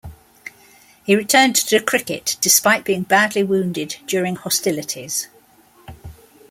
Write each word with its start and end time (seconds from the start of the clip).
He 1.03 1.15
returned 1.15 1.55
to 1.57 1.79
cricket 1.79 2.35
despite 2.41 2.85
being 2.85 3.03
badly 3.03 3.43
wounded 3.43 3.97
during 4.07 4.35
hostilities. 4.35 5.27